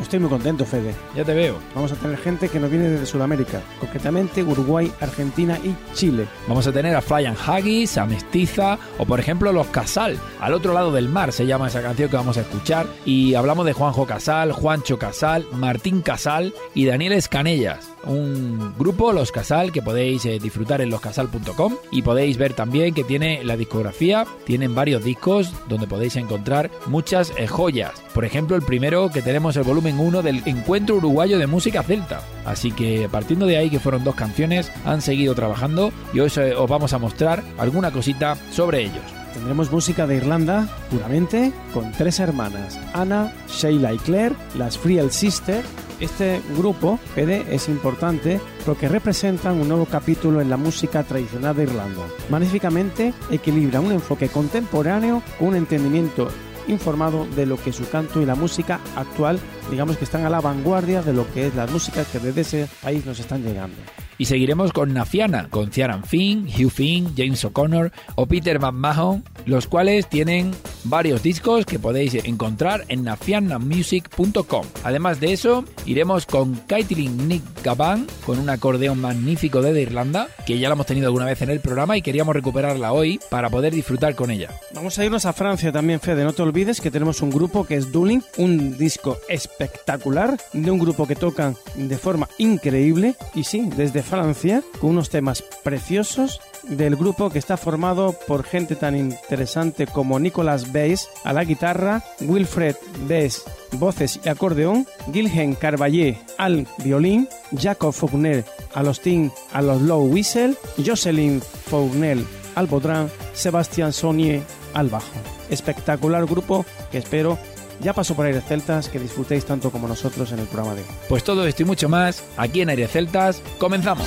Estoy 0.00 0.18
muy 0.18 0.28
contento, 0.28 0.64
Fede. 0.64 0.94
Ya 1.14 1.24
te 1.24 1.34
veo. 1.34 1.56
Vamos 1.74 1.92
a 1.92 1.96
tener 1.96 2.18
gente 2.18 2.48
que 2.48 2.60
nos 2.60 2.70
viene 2.70 2.88
desde 2.88 3.06
Sudamérica, 3.06 3.60
concretamente 3.80 4.42
Uruguay, 4.42 4.92
Argentina 5.00 5.58
y 5.62 5.74
Chile. 5.94 6.26
Vamos 6.48 6.66
a 6.66 6.72
tener 6.72 6.94
a 6.94 7.00
Flying 7.00 7.36
Haggis, 7.46 7.96
a 7.98 8.06
Mestiza 8.06 8.78
o 8.98 9.06
por 9.06 9.20
ejemplo 9.20 9.52
los 9.52 9.68
Casal. 9.68 10.18
Al 10.40 10.52
otro 10.52 10.72
lado 10.72 10.92
del 10.92 11.08
mar 11.08 11.32
se 11.32 11.46
llama 11.46 11.68
esa 11.68 11.82
canción 11.82 12.10
que 12.10 12.16
vamos 12.16 12.36
a 12.36 12.42
escuchar. 12.42 12.86
Y 13.04 13.34
hablamos 13.34 13.66
de 13.66 13.72
Juanjo 13.72 14.06
Casal, 14.06 14.52
Juancho 14.52 14.98
Casal, 14.98 15.46
Martín 15.52 16.02
Casal 16.02 16.52
y 16.74 16.86
Daniel 16.86 17.12
Escanellas 17.12 17.93
un 18.06 18.74
grupo, 18.78 19.12
Los 19.12 19.32
Casal, 19.32 19.72
que 19.72 19.82
podéis 19.82 20.24
eh, 20.26 20.38
disfrutar 20.40 20.80
en 20.80 20.90
loscasal.com 20.90 21.74
y 21.90 22.02
podéis 22.02 22.36
ver 22.38 22.54
también 22.54 22.94
que 22.94 23.04
tiene 23.04 23.44
la 23.44 23.56
discografía, 23.56 24.26
tienen 24.44 24.74
varios 24.74 25.04
discos 25.04 25.52
donde 25.68 25.86
podéis 25.86 26.16
encontrar 26.16 26.70
muchas 26.86 27.32
eh, 27.36 27.46
joyas. 27.46 27.92
Por 28.12 28.24
ejemplo, 28.24 28.56
el 28.56 28.62
primero 28.62 29.10
que 29.10 29.22
tenemos 29.22 29.56
el 29.56 29.64
volumen 29.64 29.98
1 29.98 30.22
del 30.22 30.42
Encuentro 30.46 30.96
Uruguayo 30.96 31.38
de 31.38 31.46
Música 31.46 31.82
Celta. 31.82 32.20
Así 32.44 32.70
que 32.72 33.08
partiendo 33.10 33.46
de 33.46 33.56
ahí, 33.56 33.70
que 33.70 33.80
fueron 33.80 34.04
dos 34.04 34.14
canciones, 34.14 34.70
han 34.84 35.02
seguido 35.02 35.34
trabajando 35.34 35.92
y 36.12 36.20
hoy 36.20 36.30
eh, 36.36 36.54
os 36.56 36.68
vamos 36.68 36.92
a 36.92 36.98
mostrar 36.98 37.42
alguna 37.58 37.90
cosita 37.90 38.36
sobre 38.52 38.82
ellos. 38.82 39.04
Tendremos 39.34 39.72
música 39.72 40.06
de 40.06 40.16
Irlanda, 40.16 40.68
puramente, 40.90 41.52
con 41.72 41.90
tres 41.90 42.20
hermanas, 42.20 42.78
Anna, 42.92 43.32
Sheila 43.48 43.92
y 43.92 43.98
Claire, 43.98 44.36
las 44.56 44.78
Friel 44.78 45.10
Sisters, 45.10 45.66
este 46.00 46.40
grupo, 46.56 46.98
PD, 47.14 47.44
es 47.50 47.68
importante 47.68 48.40
porque 48.64 48.88
representan 48.88 49.60
un 49.60 49.68
nuevo 49.68 49.86
capítulo 49.86 50.40
en 50.40 50.50
la 50.50 50.56
música 50.56 51.02
tradicional 51.02 51.56
de 51.56 51.64
Irlanda. 51.64 52.02
Magníficamente 52.30 53.12
equilibra 53.30 53.80
un 53.80 53.92
enfoque 53.92 54.28
contemporáneo 54.28 55.22
con 55.38 55.48
un 55.48 55.56
entendimiento 55.56 56.28
informado 56.68 57.26
de 57.36 57.46
lo 57.46 57.56
que 57.56 57.72
su 57.72 57.88
canto 57.88 58.20
y 58.20 58.26
la 58.26 58.34
música 58.34 58.80
actual, 58.96 59.38
digamos 59.70 59.96
que 59.96 60.04
están 60.04 60.24
a 60.24 60.30
la 60.30 60.40
vanguardia 60.40 61.02
de 61.02 61.12
lo 61.12 61.30
que 61.32 61.46
es 61.46 61.54
la 61.54 61.66
música 61.66 62.04
que 62.04 62.18
desde 62.18 62.40
ese 62.40 62.68
país 62.82 63.04
nos 63.04 63.20
están 63.20 63.42
llegando. 63.42 63.76
Y 64.18 64.26
seguiremos 64.26 64.72
con 64.72 64.94
Nafiana, 64.94 65.48
con 65.50 65.70
Ciaran 65.70 66.04
Finn, 66.04 66.46
Hugh 66.46 66.70
Finn, 66.70 67.12
James 67.16 67.44
O'Connor 67.44 67.92
o 68.14 68.26
Peter 68.26 68.60
McMahon, 68.60 69.24
los 69.46 69.66
cuales 69.66 70.08
tienen 70.08 70.52
varios 70.84 71.22
discos 71.22 71.66
que 71.66 71.78
podéis 71.78 72.14
encontrar 72.14 72.84
en 72.88 73.04
nafianamusic.com. 73.04 74.66
Además 74.84 75.20
de 75.20 75.32
eso, 75.32 75.64
iremos 75.86 76.26
con 76.26 76.54
Caitlin 76.54 77.28
Nick 77.28 77.42
Gaban, 77.62 78.06
con 78.24 78.38
un 78.38 78.50
acordeón 78.50 79.00
magnífico 79.00 79.62
de 79.62 79.80
Irlanda, 79.80 80.28
que 80.46 80.58
ya 80.58 80.68
la 80.68 80.74
hemos 80.74 80.86
tenido 80.86 81.06
alguna 81.06 81.26
vez 81.26 81.42
en 81.42 81.50
el 81.50 81.60
programa 81.60 81.96
y 81.96 82.02
queríamos 82.02 82.34
recuperarla 82.34 82.92
hoy 82.92 83.20
para 83.30 83.50
poder 83.50 83.74
disfrutar 83.74 84.14
con 84.14 84.30
ella. 84.30 84.50
Vamos 84.74 84.98
a 84.98 85.04
irnos 85.04 85.26
a 85.26 85.32
Francia 85.32 85.72
también, 85.72 86.00
Fede. 86.00 86.24
No 86.24 86.32
te 86.32 86.42
olvides 86.42 86.80
que 86.80 86.90
tenemos 86.90 87.22
un 87.22 87.30
grupo 87.30 87.64
que 87.64 87.76
es 87.76 87.92
Dueling, 87.92 88.22
un 88.36 88.76
disco 88.76 89.18
espectacular 89.28 90.36
de 90.52 90.70
un 90.70 90.78
grupo 90.78 91.06
que 91.06 91.16
tocan 91.16 91.56
de 91.74 91.98
forma 91.98 92.28
increíble 92.38 93.14
y 93.34 93.44
sí, 93.44 93.68
desde 93.76 94.02
Francia, 94.04 94.62
con 94.80 94.90
unos 94.90 95.10
temas 95.10 95.42
preciosos 95.64 96.40
del 96.62 96.96
grupo 96.96 97.30
que 97.30 97.38
está 97.38 97.56
formado 97.56 98.14
por 98.26 98.44
gente 98.44 98.76
tan 98.76 98.96
interesante 98.96 99.86
como 99.86 100.18
Nicolas 100.18 100.72
Bass 100.72 101.08
a 101.24 101.32
la 101.32 101.44
guitarra, 101.44 102.04
Wilfred 102.20 102.76
Bass 103.08 103.44
voces 103.72 104.20
y 104.24 104.28
acordeón, 104.28 104.86
Gilgen 105.12 105.54
Carballé 105.54 106.18
al 106.38 106.66
violín, 106.78 107.28
Jacob 107.56 107.92
Fournel 107.92 108.44
a 108.72 108.82
los 108.82 109.00
tin 109.00 109.32
a 109.52 109.62
los 109.62 109.82
low 109.82 110.06
whistle, 110.06 110.54
Jocelyn 110.84 111.40
Fournel 111.40 112.24
al 112.54 112.66
bodrán, 112.66 113.10
Sebastián 113.32 113.92
Sonier 113.92 114.42
al 114.74 114.88
bajo. 114.88 115.10
Espectacular 115.50 116.26
grupo 116.26 116.64
que 116.90 116.98
espero 116.98 117.38
ya 117.80 117.92
pasó 117.92 118.14
por 118.14 118.26
Aires 118.26 118.44
Celtas, 118.46 118.88
que 118.88 118.98
disfrutéis 118.98 119.44
tanto 119.44 119.70
como 119.70 119.88
nosotros 119.88 120.32
en 120.32 120.38
el 120.38 120.46
programa 120.46 120.74
de 120.74 120.82
hoy. 120.82 120.88
Pues 121.08 121.24
todo 121.24 121.46
esto 121.46 121.62
y 121.62 121.64
mucho 121.64 121.88
más, 121.88 122.24
aquí 122.36 122.60
en 122.60 122.70
Aires 122.70 122.90
Celtas, 122.90 123.42
comenzamos. 123.58 124.06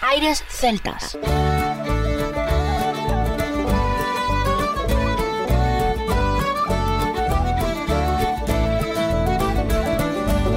Aires 0.00 0.44
Celtas. 0.48 1.18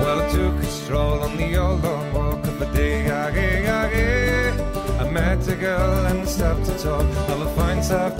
Well, 0.03 0.21
I 0.21 0.29
took 0.31 0.59
a 0.59 0.65
stroll 0.65 1.21
on 1.21 1.37
the 1.37 1.57
old 1.57 1.83
long 1.83 2.13
walk 2.13 2.45
of 2.47 2.61
a 2.61 2.73
day. 2.73 3.07
I 4.99 5.09
met 5.09 5.47
a 5.47 5.55
girl 5.55 6.05
and 6.07 6.27
stopped 6.27 6.65
to 6.65 6.77
talk 6.83 7.26
a 7.91 8.09
fine 8.09 8.19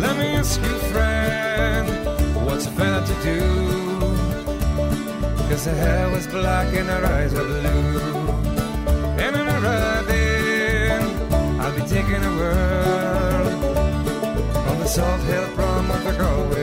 Let 0.00 0.16
me 0.16 0.26
ask 0.36 0.60
you, 0.60 0.78
friend, 0.92 1.88
what's 2.46 2.66
a 2.66 2.70
fella 2.70 3.04
to 3.04 3.14
do? 3.22 3.40
Cause 5.48 5.64
her 5.66 5.74
hair 5.74 6.08
was 6.10 6.26
black 6.26 6.74
and 6.74 6.88
her 6.88 7.04
eyes 7.06 7.32
were 7.34 7.44
blue. 7.44 8.00
And 9.18 9.36
in 9.36 9.48
a 9.48 9.60
riding, 9.60 11.02
I'll 11.60 11.74
be 11.74 11.82
taking 11.82 12.22
a 12.24 12.32
whirl 12.38 13.48
on 14.68 14.78
the 14.78 14.86
Salt 14.86 15.20
Hill 15.22 15.48
prom 15.54 15.88
with 15.88 16.06
a 16.06 16.16
girl. 16.16 16.59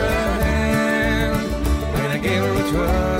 Hand 0.00 1.46
and 1.96 2.12
I 2.12 2.18
gave 2.18 2.42
her 2.42 2.52
a 2.52 2.70
twirl. 2.70 3.11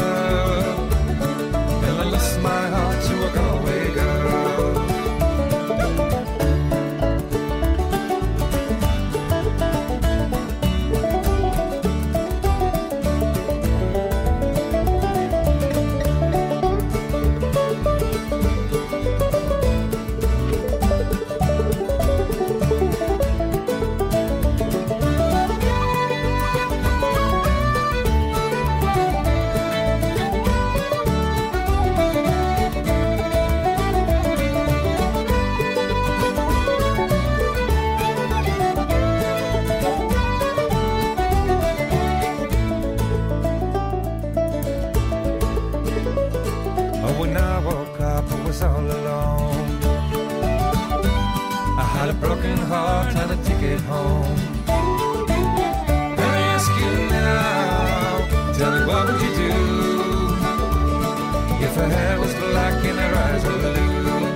Eyes 63.33 63.45
were 63.45 63.59
blue? 63.59 64.27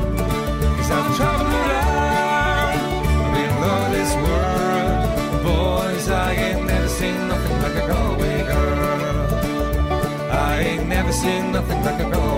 Cause 0.77 0.91
I've 0.97 1.17
traveled 1.17 1.53
around, 1.61 2.79
been 3.35 3.55
all 3.71 3.89
this 3.97 4.13
world. 4.25 5.05
Boys, 5.45 6.09
I 6.09 6.33
ain't 6.45 6.67
never 6.67 6.89
seen 6.89 7.29
nothing 7.29 7.57
like 7.65 7.77
a 7.83 7.87
Galway 7.93 8.39
girl. 8.53 9.27
I 10.33 10.61
ain't 10.69 10.87
never 10.89 11.13
seen 11.13 11.53
nothing 11.53 11.81
like 11.85 12.01
a 12.01 12.11
Galway 12.11 12.36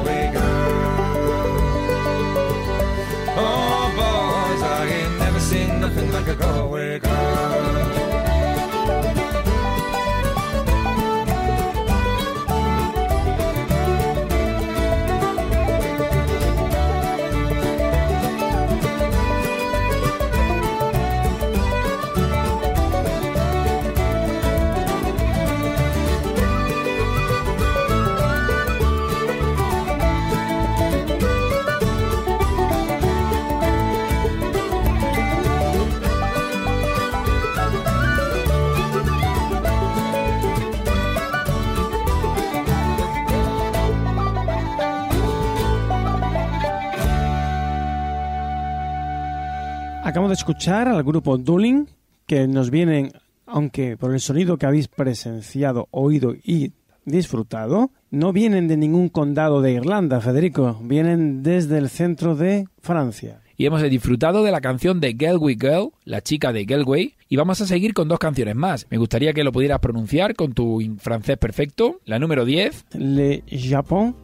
Acabamos 50.08 50.30
de 50.30 50.40
escuchar 50.40 50.88
al 50.88 51.02
grupo 51.02 51.36
Dueling, 51.36 51.86
que 52.26 52.48
nos 52.48 52.70
vienen, 52.70 53.12
aunque 53.44 53.98
por 53.98 54.14
el 54.14 54.20
sonido 54.20 54.56
que 54.56 54.64
habéis 54.64 54.88
presenciado, 54.88 55.86
oído 55.90 56.34
y 56.34 56.72
disfrutado, 57.04 57.90
no 58.10 58.32
vienen 58.32 58.68
de 58.68 58.78
ningún 58.78 59.10
condado 59.10 59.60
de 59.60 59.72
Irlanda, 59.72 60.22
Federico, 60.22 60.80
vienen 60.82 61.42
desde 61.42 61.76
el 61.76 61.90
centro 61.90 62.36
de 62.36 62.68
Francia. 62.80 63.42
Y 63.58 63.66
hemos 63.66 63.82
disfrutado 63.82 64.44
de 64.44 64.50
la 64.50 64.62
canción 64.62 64.98
de 64.98 65.12
Galway 65.12 65.58
Girl, 65.60 65.90
la 66.04 66.22
chica 66.22 66.54
de 66.54 66.64
Galway, 66.64 67.14
y 67.28 67.36
vamos 67.36 67.60
a 67.60 67.66
seguir 67.66 67.92
con 67.92 68.08
dos 68.08 68.18
canciones 68.18 68.56
más. 68.56 68.86
Me 68.88 68.96
gustaría 68.96 69.34
que 69.34 69.44
lo 69.44 69.52
pudieras 69.52 69.80
pronunciar 69.80 70.34
con 70.36 70.54
tu 70.54 70.80
francés 71.00 71.36
perfecto. 71.36 72.00
La 72.06 72.18
número 72.18 72.46
10 72.46 72.86
Le 72.94 73.44
Japon 73.50 74.16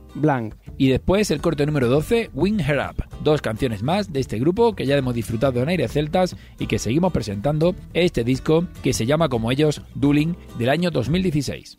Y 0.79 0.89
después 0.89 1.31
el 1.31 1.41
corte 1.41 1.67
número 1.67 1.89
12, 1.89 2.31
Wing 2.35 2.61
Her 2.61 2.79
Up. 2.79 3.05
Dos 3.23 3.43
canciones 3.43 3.83
más 3.83 4.13
de 4.13 4.21
este 4.21 4.39
grupo 4.39 4.75
que 4.75 4.87
ya 4.87 4.97
hemos 4.97 5.15
disfrutado 5.15 5.63
en 5.63 5.69
Aires 5.69 5.93
Celtas 5.93 6.37
y 6.59 6.67
que 6.67 6.79
seguimos 6.79 7.13
presentando 7.13 7.75
este 7.93 8.25
disco 8.25 8.67
que 8.83 8.93
se 8.93 9.07
llama 9.07 9.29
como 9.29 9.51
ellos 9.51 9.83
Dueling 9.95 10.37
del 10.59 10.71
año 10.71 10.91
2016. 10.91 11.79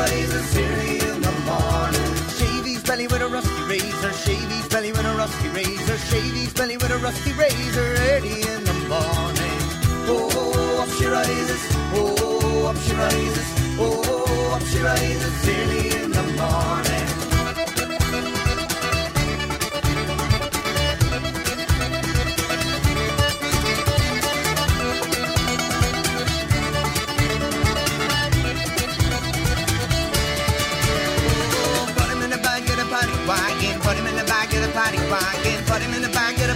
Oh, 0.00 0.04
up 0.04 0.46
she 0.54 0.62
in 0.62 1.20
the 1.20 1.32
morning. 1.44 2.14
Shave 2.38 2.64
his 2.64 2.82
belly 2.82 3.08
with 3.08 3.20
a 3.20 3.26
rusty 3.26 3.62
razor. 3.62 4.12
Shave 4.12 4.48
his 4.48 4.68
belly 4.68 4.92
with 4.92 5.04
a 5.04 5.14
rusty 5.16 5.48
razor. 5.48 5.98
Shave 5.98 6.34
his 6.34 6.52
belly 6.52 6.76
with 6.76 6.90
a 6.90 6.98
rusty 6.98 7.32
razor 7.32 7.94
early 8.10 8.42
in 8.42 8.62
the 8.64 8.74
morning. 8.86 9.58
Oh, 10.06 10.82
up 10.82 10.88
she 10.96 11.06
rises. 11.06 11.62
Oh, 11.94 12.66
up 12.70 12.76
she 12.76 12.94
rises. 12.94 13.48
Oh, 13.80 14.54
up 14.54 14.62
she 14.62 14.78
rises 14.78 15.48
early 15.48 16.02
in 16.02 16.10
the 16.12 16.22
morning. 16.38 16.97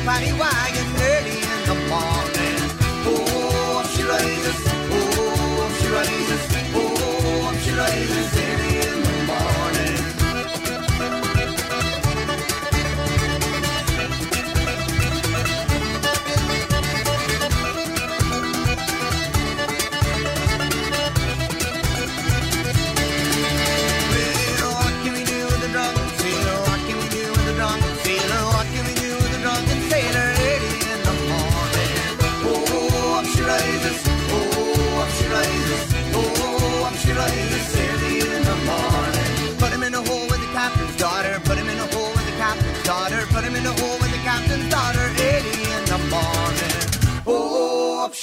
The 0.04 0.08
back 0.08 0.80
of 0.80 0.91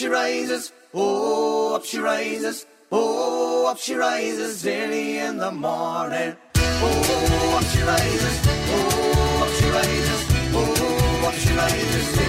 rises. 0.09 0.73
Oh, 0.93 1.75
up 1.75 1.85
she 1.85 1.99
rises. 1.99 2.65
Oh, 2.91 3.67
up 3.69 3.77
she 3.77 3.93
rises 3.95 4.65
early 4.65 5.19
in 5.19 5.37
the 5.37 5.51
morning. 5.51 6.35
Oh, 6.55 7.57
up 7.57 7.63
she 7.71 7.81
rises. 7.83 8.39
Oh, 8.71 9.43
up 9.43 9.51
she 9.57 9.69
rises. 9.69 10.21
Oh, 10.53 11.27
up 11.27 11.33
she 11.35 11.53
rises 11.53 12.28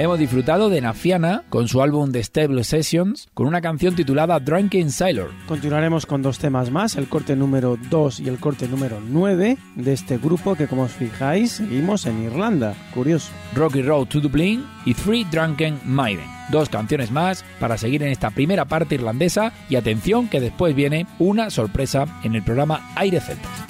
Hemos 0.00 0.20
disfrutado 0.20 0.70
de 0.70 0.80
Nafiana 0.80 1.42
con 1.48 1.66
su 1.66 1.82
álbum 1.82 2.12
The 2.12 2.22
Stable 2.22 2.62
Sessions 2.62 3.28
con 3.34 3.48
una 3.48 3.60
canción 3.60 3.96
titulada 3.96 4.38
Drunken 4.38 4.92
Sailor. 4.92 5.32
Continuaremos 5.48 6.06
con 6.06 6.22
dos 6.22 6.38
temas 6.38 6.70
más, 6.70 6.94
el 6.94 7.08
corte 7.08 7.34
número 7.34 7.76
2 7.90 8.20
y 8.20 8.28
el 8.28 8.38
corte 8.38 8.68
número 8.68 9.00
9 9.04 9.58
de 9.74 9.92
este 9.92 10.18
grupo 10.18 10.54
que 10.54 10.68
como 10.68 10.82
os 10.82 10.92
fijáis 10.92 11.50
seguimos 11.50 12.06
en 12.06 12.22
Irlanda. 12.22 12.76
Curioso. 12.94 13.32
Rocky 13.56 13.82
Road 13.82 14.06
to 14.06 14.20
Dublin 14.20 14.64
y 14.84 14.94
Three 14.94 15.24
Drunken 15.24 15.80
Maiden. 15.84 16.26
Dos 16.52 16.68
canciones 16.68 17.10
más 17.10 17.44
para 17.58 17.76
seguir 17.76 18.04
en 18.04 18.10
esta 18.10 18.30
primera 18.30 18.66
parte 18.66 18.94
irlandesa 18.94 19.52
y 19.68 19.74
atención 19.74 20.28
que 20.28 20.40
después 20.40 20.76
viene 20.76 21.08
una 21.18 21.50
sorpresa 21.50 22.06
en 22.22 22.36
el 22.36 22.44
programa 22.44 22.88
Aire 22.94 23.18
Celtas. 23.20 23.68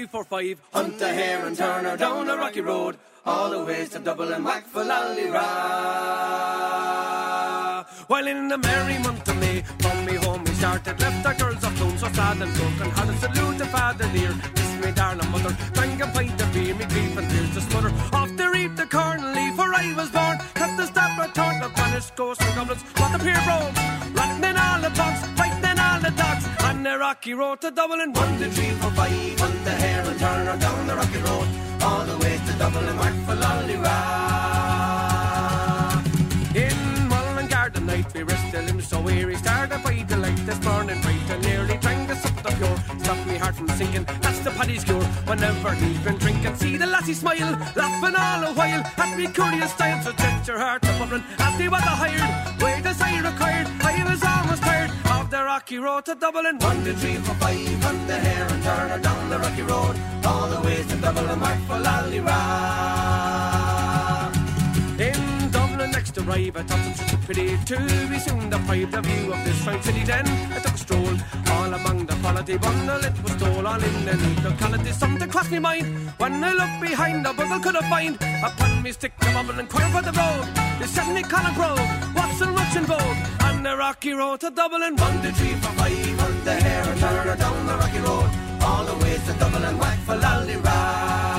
Three, 0.00 0.06
four, 0.06 0.24
five. 0.24 0.60
Hunt 0.72 1.00
a 1.02 1.08
hare 1.08 1.44
and 1.46 1.56
turn 1.56 1.84
her 1.84 1.96
down 1.96 2.26
the 2.26 2.36
rocky 2.36 2.62
road. 2.62 2.96
All 3.26 3.50
the 3.50 3.62
ways 3.64 3.90
to 3.90 3.98
double 3.98 4.32
and 4.32 4.44
whack 4.44 4.66
for 4.66 4.82
Lallyrah. 4.82 5.40
While 8.06 8.26
in 8.26 8.48
the 8.48 8.56
merry 8.56 8.98
month 8.98 9.28
of 9.28 9.36
May, 9.38 9.60
from 9.78 10.06
me 10.06 10.14
home 10.14 10.42
we 10.44 10.52
started, 10.52 10.98
left 11.00 11.26
our 11.26 11.34
girls 11.34 11.62
of 11.62 11.78
home 11.78 11.98
so 11.98 12.08
sad 12.12 12.40
and 12.40 12.54
broken. 12.54 12.90
Had 12.90 13.08
a 13.10 13.16
salute 13.18 13.58
to 13.58 13.66
father 13.66 14.08
dear, 14.14 14.34
kiss 14.54 14.72
me 14.82 14.90
darling 14.92 15.30
mother. 15.30 15.54
Drank 15.74 16.00
a 16.02 16.06
pint 16.06 16.40
of 16.40 16.52
beer, 16.54 16.74
me 16.74 16.86
grief 16.86 17.16
and 17.18 17.30
tears 17.30 17.54
to 17.54 17.60
smother. 17.60 17.92
Off 18.14 18.34
to 18.36 18.50
reap 18.50 18.76
the 18.76 18.86
corn 18.86 19.22
and 19.22 19.34
leaf 19.34 19.58
where 19.58 19.74
I 19.74 19.92
was 19.94 20.08
born. 20.10 20.38
Cut 20.54 20.76
the 20.78 20.86
stop, 20.86 21.18
return 21.18 21.60
the 21.60 21.68
banished 21.76 22.16
ghosts 22.16 22.42
and 22.42 22.54
goblins. 22.54 22.82
What 22.96 23.12
the 23.12 23.18
peer 23.18 23.42
road, 23.50 23.72
running 24.16 24.44
in 24.48 24.56
all 24.56 24.80
the 24.80 24.90
bogs, 24.96 25.20
fighting 25.36 25.70
in 25.70 25.78
all 25.78 26.00
the 26.00 26.10
dogs. 26.16 26.44
On 26.64 26.82
the 26.82 26.96
rocky 26.98 27.34
road 27.34 27.60
to 27.60 27.70
Dublin, 27.70 28.12
one, 28.14 28.38
two, 28.38 28.50
three, 28.50 28.70
four, 28.80 28.90
five. 28.92 29.29
Turn 30.20 30.46
her 30.46 30.56
down 30.58 30.86
the 30.86 30.94
rocky 30.94 31.18
road. 31.28 31.48
All 31.82 32.04
the 32.04 32.16
way 32.18 32.38
to 32.46 32.52
Dublin, 32.60 32.96
whack 33.00 33.16
for 33.26 33.36
Lallyrah. 33.42 33.90
In 36.54 37.08
Mullen 37.08 37.48
Garden 37.48 37.86
night, 37.86 38.12
we 38.14 38.22
rest 38.22 38.52
the 38.52 38.60
limbs 38.60 38.86
so 38.86 39.00
weary. 39.00 39.36
Started 39.36 39.82
by 39.82 40.04
the 40.06 40.18
light 40.18 40.36
this 40.44 40.62
morning, 40.62 41.00
right 41.06 41.30
and 41.30 41.42
nearly 41.42 41.78
drank 41.78 42.10
us 42.10 42.22
up 42.26 42.36
the 42.44 42.50
pure. 42.58 42.76
Stopped 43.02 43.26
me 43.26 43.36
heart 43.38 43.54
from 43.54 43.68
sinking, 43.78 44.04
that's 44.20 44.40
the 44.40 44.50
paddy's 44.50 44.84
cure. 44.84 45.06
Whenever 45.30 45.72
he's 45.72 45.98
been 46.04 46.18
drinking, 46.18 46.54
see 46.56 46.76
the 46.76 46.86
lassie 46.86 47.14
smile, 47.14 47.52
laughing 47.74 48.16
all 48.24 48.40
the 48.44 48.52
while. 48.58 48.82
At 49.02 49.16
me 49.16 49.26
curious 49.26 49.72
style, 49.72 50.02
so 50.02 50.12
set 50.18 50.46
your 50.46 50.58
heart 50.58 50.82
to 50.82 50.92
bubbling. 50.98 51.24
Me 51.58 51.68
what 51.68 51.82
I 51.82 51.94
hired, 52.02 52.86
as 52.86 53.00
I 53.00 53.20
required. 53.30 53.68
I 53.82 54.04
was 54.08 54.22
almost 54.22 54.62
tired 54.62 54.90
of 55.32 55.38
the 55.38 55.44
rocky 55.44 55.78
road 55.78 56.04
to 56.04 56.14
Dublin. 56.14 56.58
One, 56.58 56.84
two, 56.84 56.92
three, 56.94 57.16
four, 57.16 57.34
five, 57.36 57.82
hunt 57.82 58.06
the 58.08 58.18
hare 58.18 58.46
and 58.46 58.62
turn 58.62 58.90
her 58.90 58.98
down 58.98 59.30
the 59.30 59.38
rocky 59.38 59.62
road. 59.62 59.96
All 60.24 60.48
the 60.48 60.60
way 60.66 60.82
to 60.82 60.96
Dublin, 60.96 61.38
mark 61.38 61.58
for 61.68 61.78
Lallyrah. 61.86 62.30
In 64.98 65.50
Dublin 65.50 65.90
next 65.92 66.18
arrive, 66.18 66.56
I 66.56 66.62
thought 66.62 66.86
it 66.86 67.12
was 67.12 67.24
pretty 67.26 67.56
to 67.70 67.76
be 68.10 68.18
soon 68.18 68.50
deprived 68.50 68.92
the 68.92 69.00
view 69.02 69.32
of 69.32 69.44
this 69.44 69.64
fine 69.64 69.82
city. 69.82 70.02
Then 70.04 70.26
I 70.52 70.58
took 70.58 70.74
a 70.74 70.78
stroll 70.78 71.16
all 71.54 71.72
among 71.74 72.06
the 72.06 72.14
quality 72.16 72.56
bundle. 72.58 73.04
It 73.04 73.22
was 73.22 73.32
stole 73.32 73.66
all 73.66 73.82
in 73.82 74.04
the 74.04 74.14
neat 74.14 74.42
locality. 74.44 74.92
Something 74.92 75.28
crossed 75.30 75.50
me 75.50 75.58
mind 75.58 75.86
when 76.18 76.42
I 76.42 76.52
looked 76.52 76.80
behind. 76.80 77.24
The 77.24 77.32
bundle 77.32 77.60
could 77.60 77.76
have 77.76 77.88
find 77.88 78.16
upon 78.42 78.82
me 78.82 78.92
stick 78.92 79.12
the 79.18 79.26
bubble 79.26 79.50
and 79.50 79.60
inquire 79.60 79.88
for 79.90 80.02
the 80.02 80.12
road. 80.12 80.46
The 80.80 80.86
70 80.86 81.22
Colin 81.24 81.54
Grove, 81.54 81.88
what's 82.14 82.38
so 82.38 82.46
much 82.50 82.76
in 82.76 82.84
vogue? 82.84 83.39
On 83.60 83.64
the 83.64 83.76
rocky 83.76 84.12
road 84.12 84.40
to 84.40 84.50
Dublin, 84.50 84.96
one, 84.96 85.20
two, 85.20 85.32
three, 85.32 85.52
four, 85.56 85.70
five, 85.72 86.18
hunt 86.18 86.44
the 86.46 86.54
hare 86.54 86.82
and 86.82 87.38
down 87.38 87.66
the 87.66 87.74
rocky 87.74 87.98
road. 87.98 88.30
All 88.62 88.84
the 88.86 88.94
way 89.04 89.18
to 89.18 89.32
Dublin, 89.38 89.76
whack 89.76 89.98
for 89.98 90.16
lally 90.16 90.54
Yo! 90.54 91.29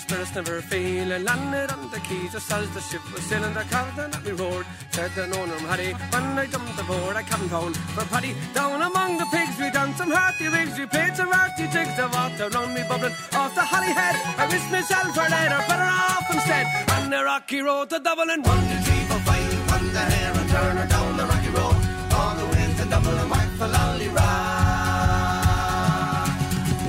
Spirits 0.00 0.34
never 0.34 0.60
fail. 0.62 1.12
I 1.12 1.18
landed 1.18 1.70
on 1.70 1.90
the 1.90 2.00
quays 2.06 2.32
just 2.32 2.52
as 2.52 2.68
the 2.74 2.80
ship 2.80 3.04
was 3.12 3.22
sailing. 3.24 3.54
The 3.54 3.64
captain 3.74 4.10
at 4.16 4.24
me 4.24 4.32
roared, 4.32 4.66
said 4.90 5.10
the 5.14 5.24
owner 5.38 5.60
Harry. 5.70 5.92
When 6.12 6.38
I 6.42 6.46
jumped 6.46 6.78
aboard, 6.80 7.16
I 7.16 7.22
came 7.22 7.48
down 7.48 7.72
for 7.94 8.04
Paddy. 8.12 8.32
Down 8.54 8.80
among 8.82 9.18
the 9.18 9.26
pigs, 9.34 9.56
we 9.60 9.70
done 9.70 9.94
some 10.00 10.10
hearty 10.10 10.48
rigs. 10.48 10.78
We 10.78 10.86
played 10.86 11.14
some 11.16 11.30
hearty 11.30 11.66
jigs. 11.74 11.94
The 11.96 12.06
water 12.14 12.48
round 12.54 12.74
me 12.74 12.82
bubbling 12.88 13.16
off 13.40 13.52
the 13.54 13.64
Hollyhead. 13.72 14.16
I 14.42 14.44
wish 14.52 14.66
myself 14.74 15.08
for 15.16 15.28
later, 15.36 15.60
better 15.68 15.90
off 16.02 16.26
instead. 16.34 16.66
On 16.96 17.10
the 17.10 17.20
rocky 17.30 17.60
road 17.60 17.90
to 17.90 17.98
Dublin. 18.00 18.40
One, 18.42 18.64
two, 18.70 18.80
three, 18.86 19.04
four, 19.08 19.20
five. 19.28 19.72
On 19.74 19.84
the 19.96 20.04
hair 20.12 20.32
and 20.40 20.48
turn 20.54 20.76
her 20.80 20.88
down 20.94 21.16
the 21.20 21.26
rocky 21.32 21.50
road. 21.58 21.76
All 22.18 22.34
the 22.40 22.46
way 22.52 22.66
to 22.78 22.84
Dublin, 22.94 23.28
whack 23.32 23.48
for 23.58 23.68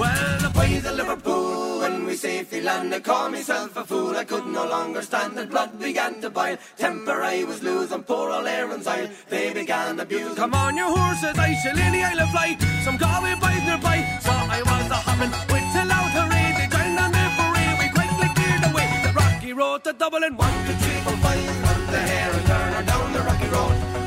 Well, 0.01 0.31
the 0.45 0.49
boys 0.49 0.83
of 0.89 0.95
Liverpool, 1.01 1.40
when 1.91 2.05
we 2.05 2.15
safely 2.15 2.61
landed, 2.61 3.03
called 3.03 3.31
myself 3.31 3.75
a 3.75 3.83
fool. 3.83 4.15
I 4.15 4.23
could 4.23 4.45
no 4.45 4.65
longer 4.67 5.01
stand 5.01 5.37
it, 5.37 5.49
blood 5.49 5.79
began 5.79 6.21
to 6.21 6.29
boil. 6.29 6.57
Temper 6.77 7.21
I 7.21 7.43
was 7.43 7.61
losing, 7.63 8.03
poor 8.03 8.29
old 8.31 8.47
Aaron's 8.47 8.87
eye. 8.87 9.09
they 9.29 9.53
began 9.53 9.99
abuse. 9.99 10.35
Come 10.35 10.53
on, 10.53 10.77
your 10.77 10.89
horses, 10.97 11.37
I 11.37 11.53
shall 11.61 11.77
in 11.77 11.91
the 11.93 12.03
Isle 12.03 12.27
Flight. 12.33 12.61
Some 12.83 12.97
Galway 12.97 13.35
boys 13.35 13.63
nearby, 13.69 13.99
so 14.25 14.31
I 14.31 14.61
was 14.69 14.91
a 14.91 14.99
hopping 15.07 15.33
with 15.51 16.21
a 16.21 16.23
raid. 16.33 16.53
They 16.59 16.67
joined 16.75 16.99
on 17.03 17.11
the 17.11 17.25
parade, 17.37 17.75
we 17.81 17.87
quickly 17.97 18.29
cleared 18.37 18.63
away. 18.71 18.89
The 19.05 19.13
rocky 19.13 19.53
road 19.53 19.83
to 19.85 19.93
Dublin, 19.93 20.35
one, 20.37 20.57
two, 20.65 20.73
three, 20.83 20.99
four, 21.05 21.17
five. 21.23 21.43
From 21.65 21.81
the 21.93 22.01
hair 22.11 22.29
and 22.77 22.87
down 22.87 23.13
the 23.13 23.21
rocky 23.21 23.47
road, 23.55 24.00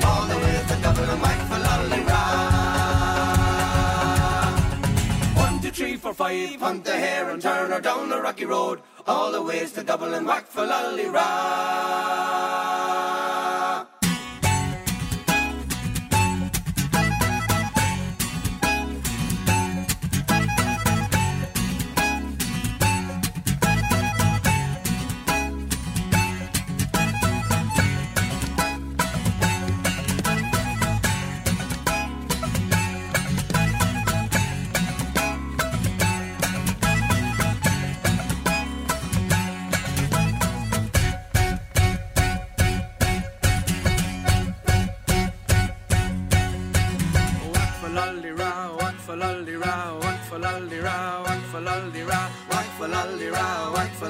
three, 5.74 5.96
four, 5.96 6.14
five. 6.14 6.60
Hunt 6.60 6.84
the 6.84 6.92
hare 6.92 7.30
and 7.30 7.42
turn 7.42 7.70
her 7.70 7.80
down 7.80 8.08
the 8.08 8.20
rocky 8.20 8.44
road. 8.44 8.80
All 9.06 9.32
the 9.32 9.42
ways 9.42 9.72
to 9.72 9.82
Dublin, 9.82 10.24
whack 10.24 10.46
for 10.46 10.62
Lallyrah. 10.62 11.12
Whack 11.12 13.13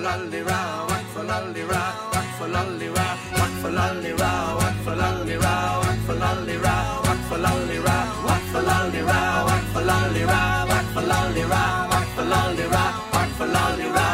lolly 0.04 0.42
for 1.14 1.22
lolly 1.22 1.62
rock, 1.62 2.12
whack 2.12 2.28
for 2.38 2.48
lolly 2.48 2.88
rock, 2.88 3.18
whack 3.32 3.52
for 3.62 3.70
lolly 3.70 4.12
rock, 4.12 4.58
for 4.84 4.94
lolly 4.94 5.36
for 6.04 6.16
lolly 6.16 6.56
for 7.26 7.38
lolly 7.38 9.02
for 10.92 11.00
lolly 11.00 11.42
for 12.14 12.24
lolly 12.24 12.62
for 13.38 13.46
lolly. 13.46 14.13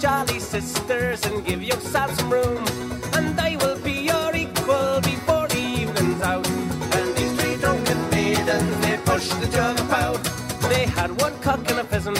Jolly 0.00 0.40
sisters 0.40 1.26
and 1.26 1.44
give 1.44 1.62
your 1.62 1.78
sad 1.78 2.08
some 2.16 2.32
room. 2.32 2.64
And 3.12 3.38
I 3.38 3.56
will 3.56 3.78
be 3.80 3.92
your 3.92 4.34
equal 4.34 4.98
before 5.02 5.46
the 5.48 5.58
evening's 5.58 6.22
out. 6.22 6.48
And 6.48 7.14
these 7.16 7.32
three 7.38 7.56
drunken 7.56 8.08
maidens, 8.08 8.78
they 8.80 8.96
pushed 9.04 9.38
the 9.42 9.46
jug 9.48 9.78
about. 9.80 10.22
They 10.70 10.86
had 10.86 11.10
one 11.20 11.38
cock 11.40 11.60
and 11.70 11.80
a 11.80 11.84
pheasant, 11.84 12.16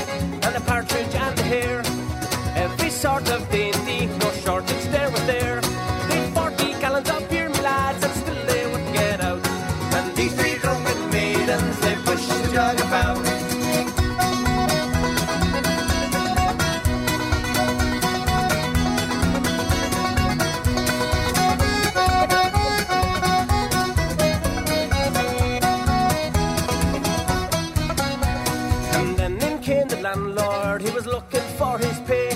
landlord, 30.11 30.83
he 30.83 30.91
was 30.91 31.07
looking 31.07 31.41
for 31.57 31.79
his 31.79 32.01
pay. 32.01 32.30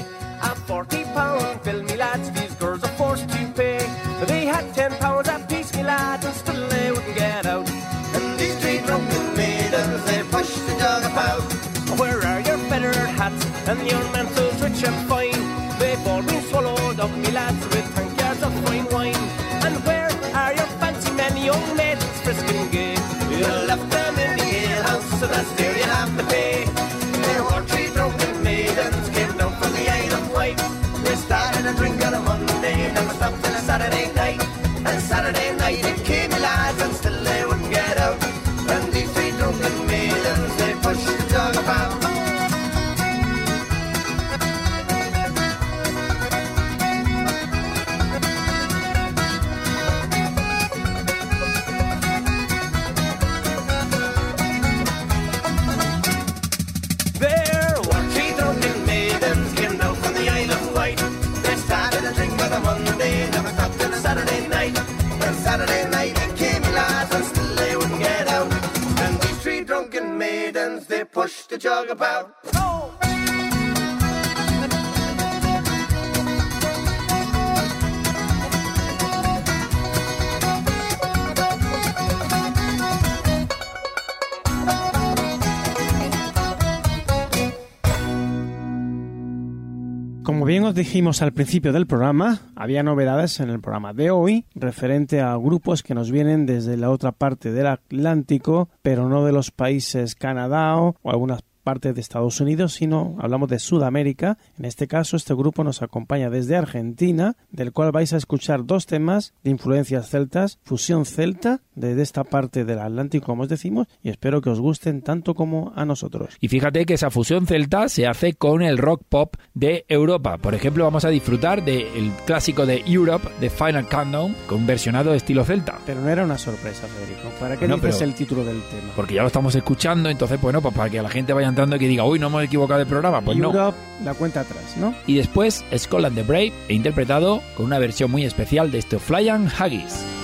Dijimos 90.94 91.22
al 91.22 91.33
principio 91.33 91.72
del 91.72 91.88
programa, 91.88 92.38
había 92.54 92.85
novedades 92.85 93.40
en 93.40 93.50
el 93.50 93.59
programa 93.59 93.92
de 93.92 94.12
hoy 94.12 94.44
referente 94.54 95.20
a 95.20 95.35
grupos 95.35 95.83
que 95.83 95.92
nos 95.92 96.12
vienen 96.12 96.46
desde 96.46 96.76
la 96.76 96.90
otra 96.90 97.11
parte 97.11 97.50
del 97.50 97.66
Atlántico, 97.66 98.68
pero 98.80 99.09
no 99.09 99.24
de 99.24 99.33
los 99.33 99.50
países 99.50 100.14
Canadá 100.14 100.76
o 100.76 100.94
algunas 101.02 101.40
partes 101.64 101.94
de 101.94 102.00
Estados 102.00 102.40
Unidos, 102.40 102.74
sino 102.74 103.16
hablamos 103.18 103.48
de 103.48 103.59
Sudamérica. 103.59 104.38
En 104.59 104.66
este 104.66 104.87
caso, 104.87 105.16
este 105.16 105.35
grupo 105.35 105.64
nos 105.64 105.83
acompaña 105.83 106.31
desde 106.31 106.57
Argentina, 106.57 107.37
del 107.50 107.72
cual 107.72 107.90
vais 107.90 108.12
a 108.12 108.18
escuchar 108.18 108.66
dos 108.66 108.87
temas 108.87 109.35
de 109.42 109.50
influencias 109.50 110.09
celtas, 110.11 110.59
fusión 110.62 111.07
celta, 111.07 111.62
desde 111.74 112.03
esta 112.03 112.22
parte 112.22 112.64
del 112.64 112.79
Atlántico, 112.79 113.27
como 113.27 113.42
os 113.42 113.48
decimos, 113.48 113.88
y 114.03 114.11
espero 114.11 114.40
que 114.40 114.50
os 114.50 114.61
gusten 114.61 115.03
tanto 115.03 115.35
como 115.35 115.72
a 115.74 115.85
nosotros. 115.85 116.37
Y 116.40 116.48
fíjate 116.48 116.85
que 116.87 116.94
esa 116.94 117.11
fusión 117.11 117.46
celta 117.46 117.88
se 117.88 118.07
hace 118.07 118.35
con 118.35 118.62
el 118.62 118.79
rock 118.79 119.03
pop 119.09 119.35
de 119.55 119.85
Europa. 119.88 120.38
Por 120.38 120.55
ejemplo, 120.55 120.85
vamos 120.85 121.05
a 121.05 121.09
disfrutar 121.09 121.64
del 121.64 122.12
clásico 122.27 122.66
de 122.66 122.83
Europe, 122.87 123.29
de 123.40 123.50
Final 123.50 123.88
Countdown, 123.88 124.37
con 124.46 124.66
versionado 124.66 125.11
de 125.11 125.16
estilo 125.16 125.44
celta. 125.44 125.79
Pero 125.87 126.00
no 126.00 126.11
era 126.11 126.24
una 126.24 126.38
sorpresa, 126.38 126.87
Federico. 126.87 127.29
¿Para 127.40 127.57
qué 127.57 127.66
No, 127.66 127.77
dices 127.77 128.03
el 128.03 128.14
título 128.14 128.44
del 128.44 128.61
tema? 128.62 128.92
Porque 128.94 129.14
ya 129.14 129.22
lo 129.22 129.29
estamos 129.29 129.55
escuchando, 129.55 130.11
entonces, 130.11 130.40
bueno, 130.40 130.61
pues 130.61 130.74
para 130.74 130.90
que 130.90 131.00
la 131.00 131.09
gente 131.09 131.33
vaya 131.33 131.48
entrando 131.54 131.76
y 131.76 131.78
que 131.78 131.88
diga, 131.88 132.04
uy, 132.04 132.18
no 132.18 132.26
hemos 132.26 132.42
equivocado 132.42 132.80
de 132.80 132.86
programa, 132.86 133.20
pues 133.20 133.38
no. 133.38 133.74
La 134.02 134.14
cuenta 134.14 134.40
atrás, 134.40 134.76
¿no? 134.76 134.94
Y 135.06 135.14
después, 135.14 135.64
Scotland 135.76 136.16
the 136.16 136.22
Brave, 136.22 136.52
e 136.68 136.74
interpretado 136.74 137.40
con 137.56 137.66
una 137.66 137.78
versión 137.78 138.10
muy 138.10 138.24
especial 138.24 138.70
de 138.70 138.78
este 138.78 138.98
Flying 138.98 139.48
Haggis. 139.58 140.23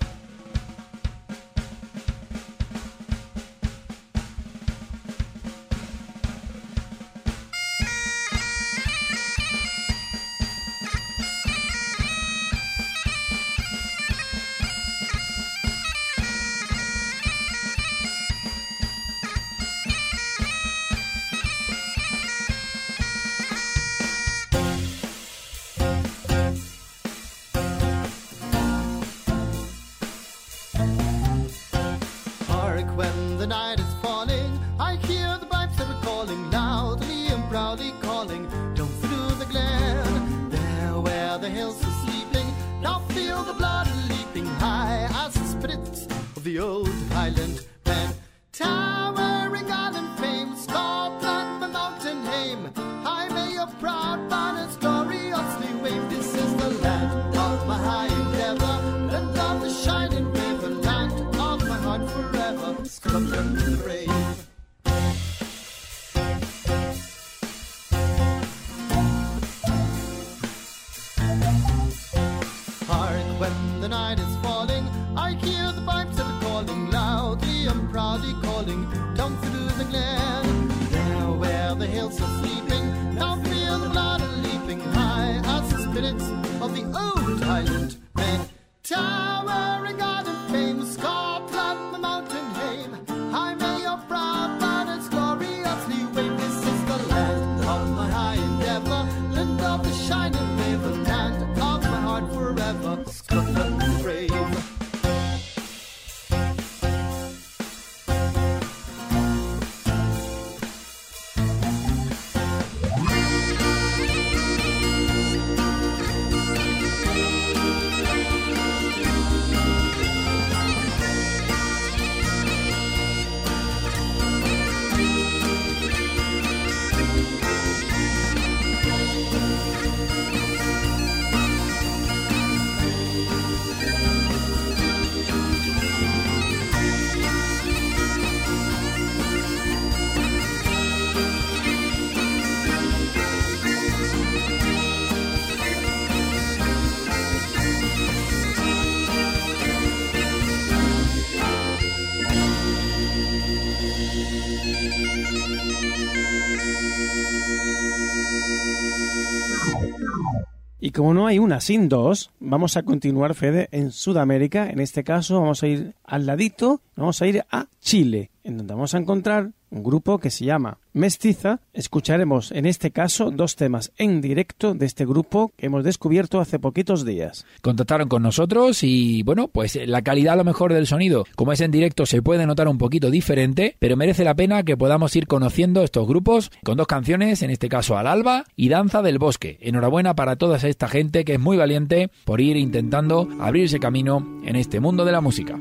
Como 161.01 161.15
no 161.15 161.25
hay 161.25 161.39
una 161.39 161.61
sin 161.61 161.89
dos, 161.89 162.29
vamos 162.39 162.77
a 162.77 162.83
continuar, 162.83 163.33
Fede, 163.33 163.69
en 163.71 163.89
Sudamérica. 163.89 164.69
En 164.69 164.79
este 164.79 165.03
caso 165.03 165.41
vamos 165.41 165.63
a 165.63 165.67
ir 165.67 165.95
al 166.03 166.27
ladito, 166.27 166.79
vamos 166.95 167.19
a 167.23 167.27
ir 167.27 167.43
a 167.49 167.65
Chile, 167.79 168.29
en 168.43 168.57
donde 168.57 168.73
vamos 168.73 168.93
a 168.93 168.97
encontrar 168.97 169.51
un 169.71 169.83
grupo 169.83 170.19
que 170.19 170.29
se 170.29 170.45
llama 170.45 170.77
Mestiza. 170.93 171.61
Escucharemos 171.73 172.51
en 172.51 172.65
este 172.65 172.91
caso 172.91 173.31
dos 173.31 173.55
temas 173.55 173.91
en 173.97 174.21
directo 174.21 174.73
de 174.73 174.85
este 174.85 175.05
grupo 175.05 175.53
que 175.55 175.67
hemos 175.67 175.83
descubierto 175.83 176.39
hace 176.39 176.59
poquitos 176.59 177.05
días. 177.05 177.45
Contactaron 177.61 178.09
con 178.09 178.21
nosotros 178.21 178.83
y 178.83 179.23
bueno, 179.23 179.47
pues 179.47 179.79
la 179.87 180.01
calidad 180.01 180.33
a 180.33 180.37
lo 180.37 180.43
mejor 180.43 180.73
del 180.73 180.87
sonido, 180.87 181.25
como 181.35 181.53
es 181.53 181.61
en 181.61 181.71
directo, 181.71 182.05
se 182.05 182.21
puede 182.21 182.45
notar 182.45 182.67
un 182.67 182.77
poquito 182.77 183.09
diferente, 183.09 183.75
pero 183.79 183.97
merece 183.97 184.23
la 184.23 184.35
pena 184.35 184.63
que 184.63 184.77
podamos 184.77 185.15
ir 185.15 185.27
conociendo 185.27 185.83
estos 185.83 186.07
grupos 186.07 186.51
con 186.63 186.77
dos 186.77 186.87
canciones, 186.87 187.41
en 187.41 187.49
este 187.49 187.69
caso 187.69 187.97
Al 187.97 188.07
Alba 188.07 188.45
y 188.55 188.69
Danza 188.69 189.01
del 189.01 189.19
Bosque. 189.19 189.57
Enhorabuena 189.61 190.15
para 190.15 190.35
toda 190.35 190.57
esta 190.57 190.87
gente 190.87 191.23
que 191.23 191.35
es 191.35 191.39
muy 191.39 191.57
valiente 191.57 192.09
por 192.25 192.41
ir 192.41 192.57
intentando 192.57 193.27
abrirse 193.39 193.79
camino 193.79 194.41
en 194.43 194.55
este 194.55 194.79
mundo 194.79 195.05
de 195.05 195.11
la 195.11 195.21
música. 195.21 195.57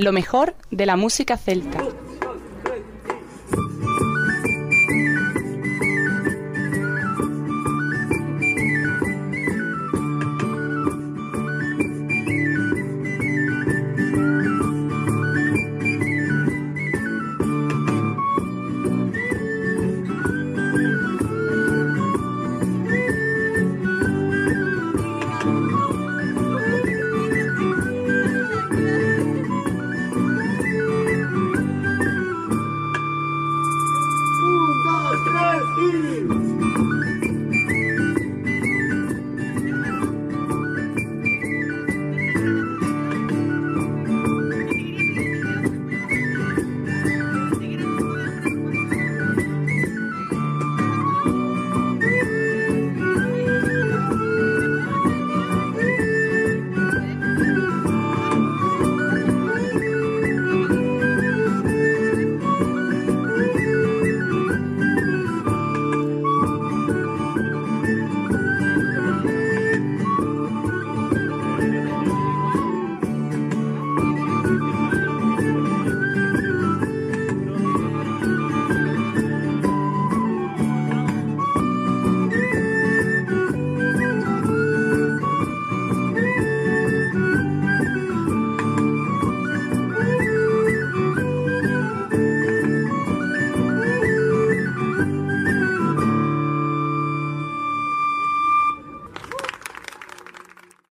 Lo 0.00 0.12
mejor 0.12 0.54
de 0.70 0.86
la 0.86 0.96
música 0.96 1.36
celta. 1.36 1.89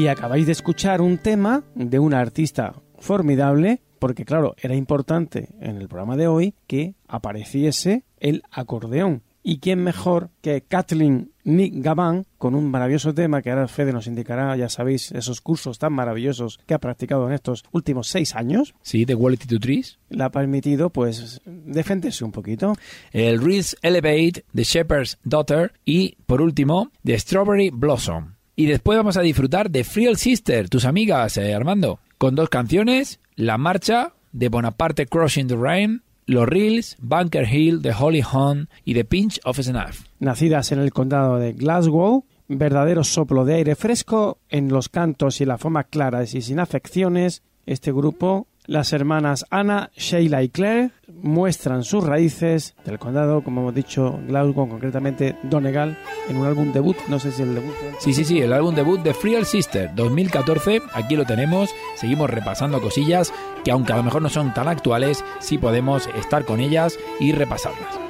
Y 0.00 0.08
acabáis 0.08 0.46
de 0.46 0.52
escuchar 0.52 1.02
un 1.02 1.18
tema 1.18 1.62
de 1.74 1.98
una 1.98 2.20
artista 2.20 2.72
formidable, 3.00 3.82
porque 3.98 4.24
claro, 4.24 4.54
era 4.56 4.74
importante 4.74 5.50
en 5.60 5.76
el 5.76 5.88
programa 5.88 6.16
de 6.16 6.26
hoy 6.26 6.54
que 6.66 6.94
apareciese 7.06 8.04
el 8.18 8.42
acordeón. 8.50 9.22
¿Y 9.42 9.58
quién 9.58 9.84
mejor 9.84 10.30
que 10.40 10.62
Kathleen 10.62 11.32
Nick 11.44 11.74
Gabán 11.84 12.24
con 12.38 12.54
un 12.54 12.70
maravilloso 12.70 13.12
tema 13.12 13.42
que 13.42 13.50
ahora 13.50 13.68
Fede 13.68 13.92
nos 13.92 14.06
indicará, 14.06 14.56
ya 14.56 14.70
sabéis, 14.70 15.12
esos 15.12 15.42
cursos 15.42 15.78
tan 15.78 15.92
maravillosos 15.92 16.58
que 16.66 16.72
ha 16.72 16.78
practicado 16.78 17.26
en 17.28 17.34
estos 17.34 17.64
últimos 17.70 18.08
seis 18.08 18.34
años? 18.34 18.74
Sí, 18.80 19.04
de 19.04 19.14
Quality 19.14 19.48
to 19.48 19.60
Trees. 19.60 19.98
Le 20.08 20.24
ha 20.24 20.30
permitido, 20.30 20.88
pues, 20.88 21.42
defenderse 21.44 22.24
un 22.24 22.32
poquito. 22.32 22.72
El 23.12 23.38
Reese 23.38 23.76
Elevate, 23.82 24.46
The 24.54 24.64
Shepherd's 24.64 25.18
Daughter 25.24 25.74
y, 25.84 26.16
por 26.24 26.40
último, 26.40 26.90
The 27.04 27.18
Strawberry 27.18 27.68
Blossom. 27.68 28.39
Y 28.60 28.66
después 28.66 28.98
vamos 28.98 29.16
a 29.16 29.22
disfrutar 29.22 29.70
de 29.70 29.84
Friel 29.84 30.18
Sister, 30.18 30.68
tus 30.68 30.84
amigas, 30.84 31.38
eh, 31.38 31.54
Armando, 31.54 31.98
con 32.18 32.34
dos 32.34 32.50
canciones, 32.50 33.18
La 33.34 33.56
Marcha 33.56 34.12
de 34.32 34.50
Bonaparte 34.50 35.06
Crossing 35.06 35.46
the 35.46 35.56
Rain, 35.56 36.02
Los 36.26 36.46
Reels, 36.46 36.98
Bunker 37.00 37.48
Hill, 37.50 37.80
The 37.80 37.94
Holy 37.98 38.20
Hunt 38.20 38.68
y 38.84 38.92
The 38.92 39.06
Pinch 39.06 39.40
of 39.44 39.58
Snuff. 39.58 40.04
Nacidas 40.18 40.72
en 40.72 40.78
el 40.80 40.92
condado 40.92 41.38
de 41.38 41.54
Glasgow, 41.54 42.26
verdadero 42.48 43.02
soplo 43.02 43.46
de 43.46 43.54
aire 43.54 43.76
fresco 43.76 44.36
en 44.50 44.68
los 44.68 44.90
cantos 44.90 45.40
y 45.40 45.46
la 45.46 45.56
forma 45.56 45.84
claras 45.84 46.34
y 46.34 46.42
sin 46.42 46.60
afecciones, 46.60 47.42
este 47.64 47.92
grupo, 47.92 48.46
las 48.70 48.92
hermanas 48.92 49.46
Ana, 49.50 49.90
Sheila 49.96 50.44
y 50.44 50.48
Claire, 50.48 50.92
muestran 51.22 51.82
sus 51.82 52.04
raíces 52.04 52.76
del 52.84 53.00
condado, 53.00 53.42
como 53.42 53.62
hemos 53.62 53.74
dicho, 53.74 54.20
Glasgow, 54.28 54.68
concretamente 54.68 55.36
Donegal, 55.42 55.98
en 56.28 56.36
un 56.36 56.46
álbum 56.46 56.72
debut, 56.72 56.96
no 57.08 57.18
sé 57.18 57.32
si 57.32 57.42
el 57.42 57.56
debut. 57.56 57.74
Sí, 57.98 58.14
sí, 58.14 58.24
sí, 58.24 58.40
el 58.40 58.52
álbum 58.52 58.72
debut 58.72 59.02
de 59.02 59.12
Friel 59.12 59.44
Sister 59.44 59.90
2014, 59.96 60.82
aquí 60.94 61.16
lo 61.16 61.24
tenemos, 61.24 61.70
seguimos 61.96 62.30
repasando 62.30 62.80
cosillas 62.80 63.32
que 63.64 63.72
aunque 63.72 63.92
a 63.92 63.96
lo 63.96 64.04
mejor 64.04 64.22
no 64.22 64.28
son 64.28 64.54
tan 64.54 64.68
actuales, 64.68 65.24
sí 65.40 65.58
podemos 65.58 66.08
estar 66.16 66.44
con 66.44 66.60
ellas 66.60 66.96
y 67.18 67.32
repasarlas. 67.32 68.09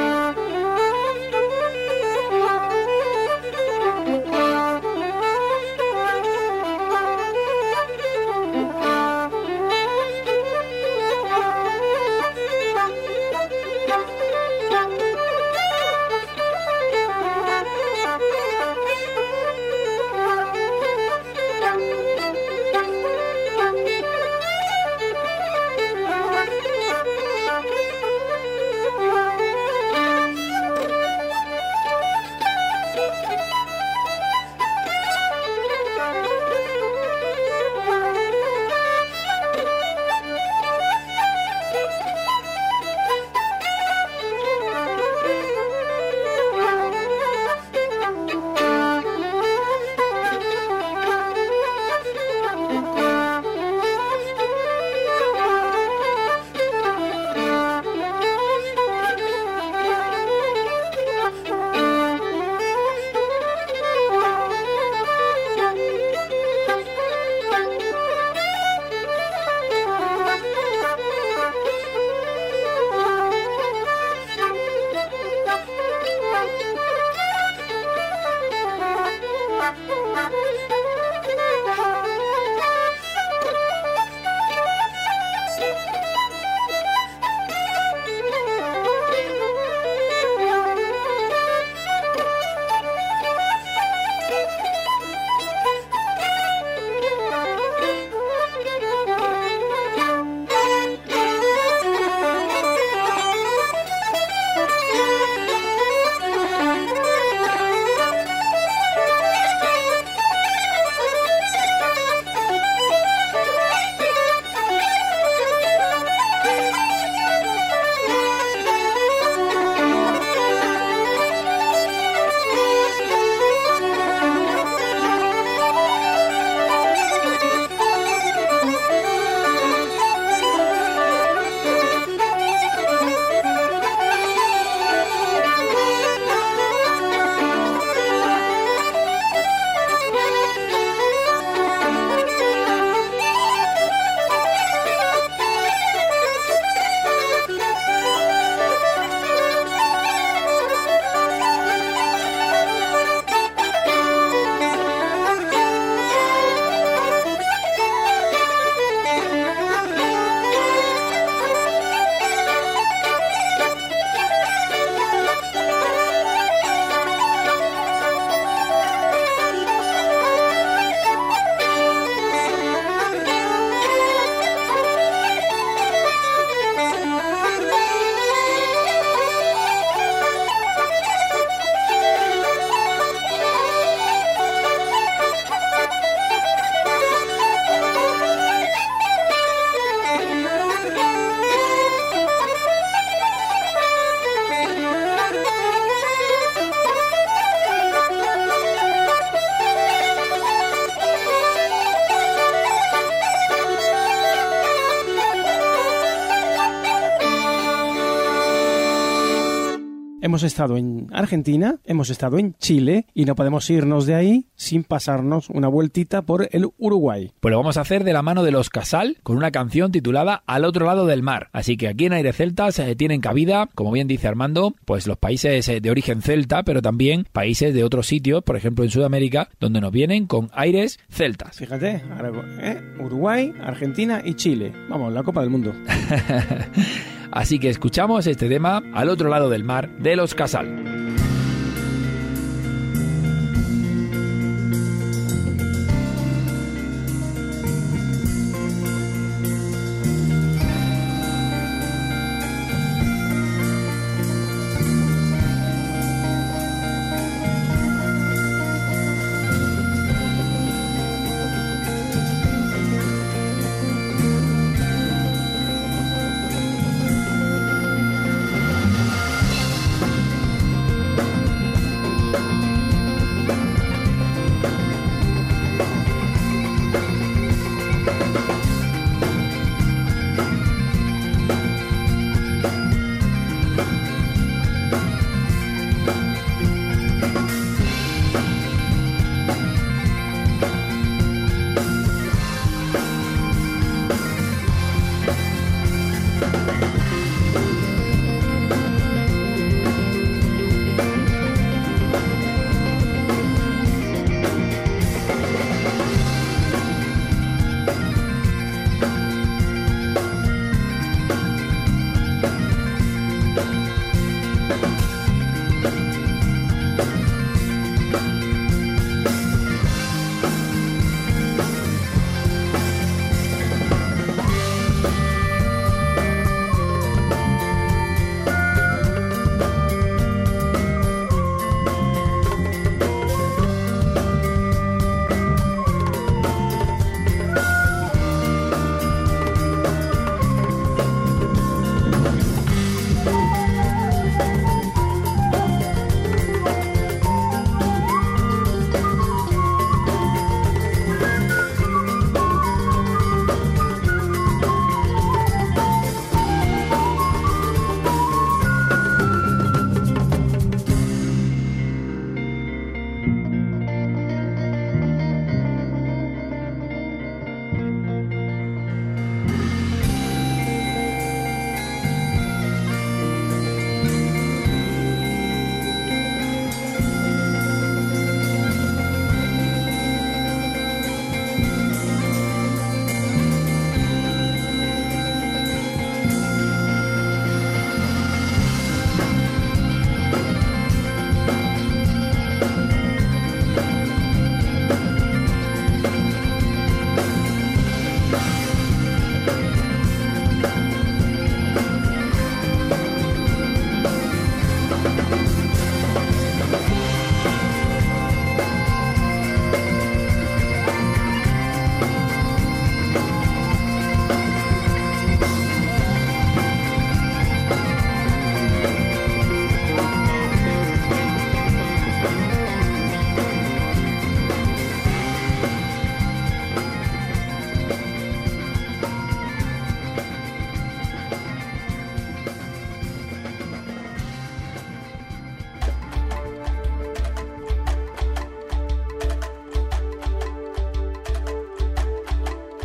Hemos 210.41 210.53
estado 210.53 210.77
en 210.77 211.07
Argentina, 211.11 211.75
hemos 211.85 212.09
estado 212.09 212.39
en 212.39 212.55
Chile 212.55 213.05
y 213.13 213.25
no 213.25 213.35
podemos 213.35 213.69
irnos 213.69 214.07
de 214.07 214.15
ahí 214.15 214.47
sin 214.55 214.83
pasarnos 214.83 215.51
una 215.51 215.67
vueltita 215.67 216.23
por 216.23 216.49
el 216.51 216.67
Uruguay. 216.79 217.31
Pues 217.39 217.51
lo 217.51 217.59
vamos 217.59 217.77
a 217.77 217.81
hacer 217.81 218.03
de 218.03 218.11
la 218.11 218.23
mano 218.23 218.41
de 218.41 218.49
los 218.49 218.71
Casal 218.71 219.17
con 219.21 219.37
una 219.37 219.51
canción 219.51 219.91
titulada 219.91 220.41
Al 220.47 220.65
otro 220.65 220.87
lado 220.87 221.05
del 221.05 221.21
mar. 221.21 221.49
Así 221.53 221.77
que 221.77 221.89
aquí 221.89 222.05
en 222.07 222.13
Aire 222.13 222.33
Celtas 222.33 222.79
eh, 222.79 222.95
tienen 222.95 223.21
cabida, 223.21 223.69
como 223.75 223.91
bien 223.91 224.07
dice 224.07 224.27
Armando, 224.27 224.73
pues 224.85 225.05
los 225.05 225.19
países 225.19 225.69
eh, 225.69 225.79
de 225.79 225.91
origen 225.91 226.23
celta, 226.23 226.63
pero 226.63 226.81
también 226.81 227.27
países 227.31 227.71
de 227.75 227.83
otros 227.83 228.07
sitios, 228.07 228.43
por 228.43 228.57
ejemplo 228.57 228.83
en 228.83 228.89
Sudamérica, 228.89 229.47
donde 229.59 229.79
nos 229.79 229.91
vienen 229.91 230.25
con 230.25 230.49
aires 230.53 230.97
celtas. 231.07 231.57
Fíjate, 231.57 232.01
ahora, 232.09 232.31
¿eh? 232.61 232.81
Uruguay, 232.99 233.53
Argentina 233.61 234.23
y 234.25 234.33
Chile. 234.33 234.73
Vamos, 234.89 235.13
la 235.13 235.21
Copa 235.21 235.41
del 235.41 235.51
Mundo. 235.51 235.71
Así 237.31 237.59
que 237.59 237.69
escuchamos 237.69 238.27
este 238.27 238.49
tema 238.49 238.83
al 238.93 239.09
otro 239.09 239.29
lado 239.29 239.49
del 239.49 239.63
mar 239.63 239.89
de 239.97 240.15
los 240.15 240.35
Casal. 240.35 240.81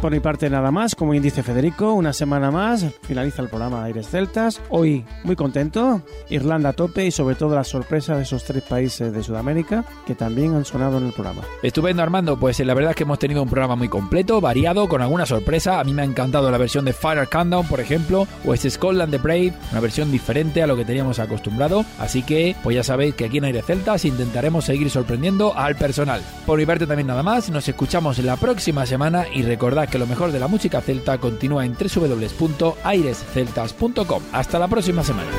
Por 0.07 0.13
mi 0.13 0.21
parte 0.21 0.49
nada 0.49 0.71
más, 0.71 0.95
como 0.95 1.11
bien 1.11 1.23
dice 1.25 1.43
Federico, 1.43 1.93
una 1.93 2.13
semana 2.13 2.53
más, 2.53 2.87
finaliza 3.03 3.43
el 3.43 3.49
programa 3.49 3.81
de 3.81 3.87
Aires 3.87 4.09
Celtas. 4.09 4.61
Hoy 4.69 5.05
muy 5.25 5.35
contento, 5.35 6.01
Irlanda 6.31 6.69
a 6.69 6.73
tope 6.75 7.07
y 7.07 7.11
sobre 7.11 7.35
todo 7.35 7.57
la 7.57 7.65
sorpresa 7.65 8.15
de 8.15 8.23
esos 8.23 8.45
tres 8.45 8.63
países 8.63 9.13
de 9.13 9.25
Sudamérica 9.25 9.85
que 10.07 10.15
también 10.15 10.55
han 10.55 10.65
sonado 10.65 10.99
en 10.99 11.07
el 11.07 11.13
programa. 11.13 11.43
Estupendo 11.61 12.05
Armando, 12.05 12.39
pues 12.39 12.61
la 12.61 12.73
verdad 12.75 12.91
es 12.91 12.97
que 12.97 13.03
hemos 13.03 13.19
tenido 13.19 13.43
un 13.43 13.49
programa 13.49 13.75
muy 13.75 13.89
completo, 13.89 14.41
variado, 14.41 14.87
con 14.87 15.03
alguna 15.03 15.27
sorpresa. 15.27 15.81
A 15.81 15.83
mí 15.83 15.93
me 15.93 16.03
ha 16.03 16.05
encantado 16.05 16.53
la 16.53 16.59
versión 16.59 16.85
de 16.85 16.93
Fire 16.93 17.27
Countdown, 17.29 17.67
por 17.67 17.81
ejemplo, 17.81 18.29
o 18.45 18.55
este 18.55 18.71
Scotland 18.71 19.11
the 19.11 19.19
Brave, 19.19 19.55
una 19.73 19.81
versión 19.81 20.13
diferente 20.13 20.63
a 20.63 20.69
lo 20.69 20.77
que 20.77 20.85
teníamos 20.85 21.19
acostumbrado. 21.19 21.85
Así 21.99 22.23
que, 22.23 22.55
pues 22.63 22.77
ya 22.77 22.85
sabéis 22.85 23.17
que 23.17 23.25
aquí 23.25 23.39
en 23.39 23.47
Aires 23.47 23.65
Celtas 23.67 24.05
intentaremos 24.05 24.67
seguir 24.67 24.89
sorprendiendo 24.89 25.59
al 25.59 25.75
personal. 25.75 26.23
Por 26.47 26.61
mi 26.61 26.65
parte 26.65 26.87
también 26.87 27.09
nada 27.09 27.25
más, 27.25 27.51
nos 27.51 27.69
escuchamos 27.69 28.19
la 28.19 28.37
próxima 28.37 28.87
semana 28.87 29.25
y 29.35 29.43
recordad 29.43 29.89
que 29.89 29.96
lo 29.99 30.07
mejor 30.07 30.33
de 30.33 30.41
la 30.41 30.49
música 30.49 30.81
celta 30.81 31.19
continúa 31.19 31.65
en 31.65 31.75
www.airesceltas.com. 31.75 34.23
Hasta 34.33 34.59
la 34.59 34.69
próxima 34.69 35.03
semana. 35.03 35.31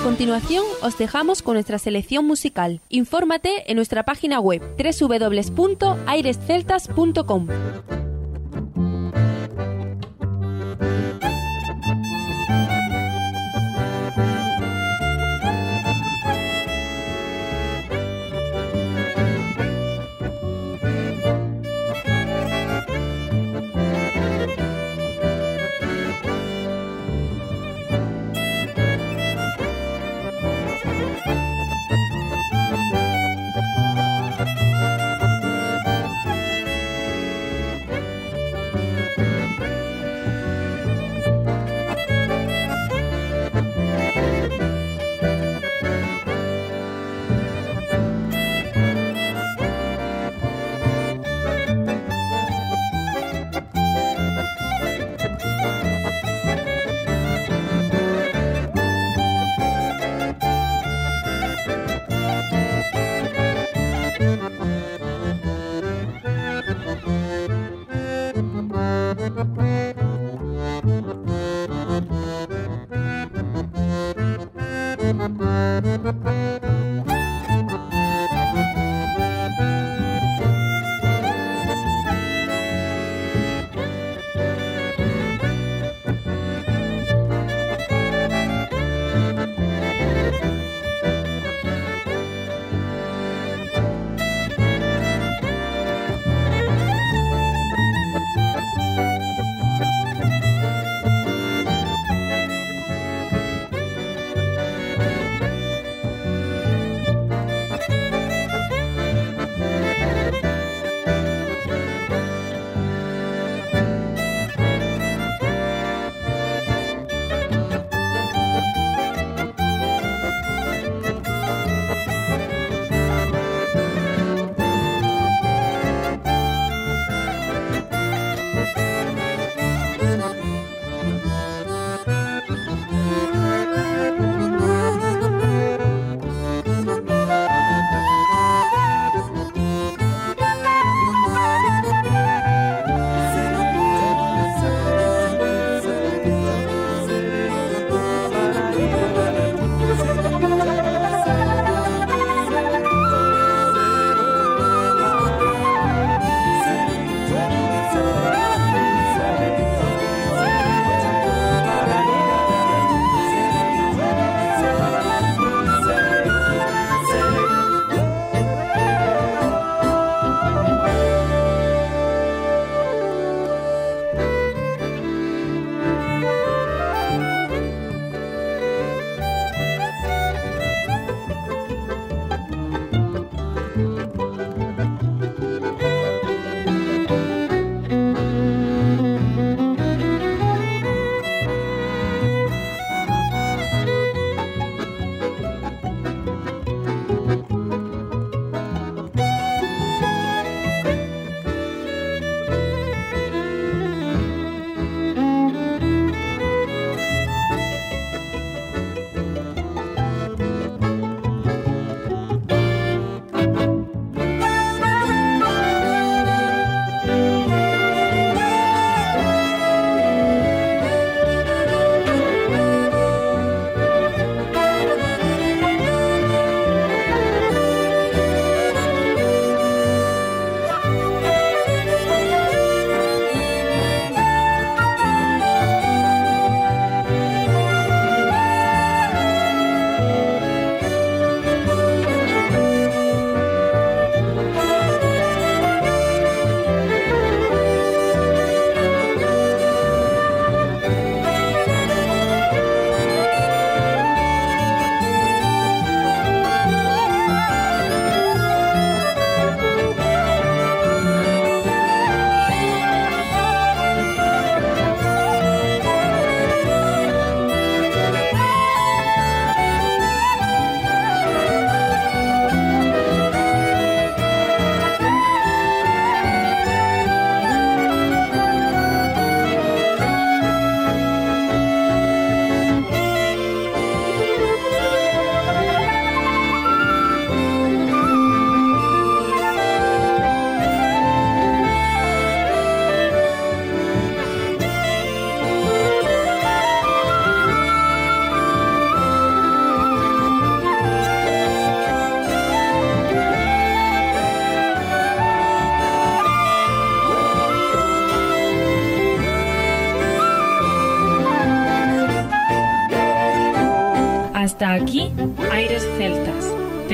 A 0.00 0.02
continuación, 0.02 0.64
os 0.82 0.96
dejamos 0.96 1.42
con 1.42 1.54
nuestra 1.54 1.78
selección 1.78 2.26
musical. 2.26 2.80
Infórmate 2.88 3.70
en 3.70 3.76
nuestra 3.76 4.04
página 4.04 4.40
web 4.40 4.62
www.airesceltas.com. 4.78 7.46